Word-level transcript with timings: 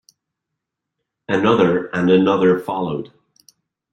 Another 1.29 1.85
and 1.95 2.09
another 2.09 2.57
followed. 2.57 3.13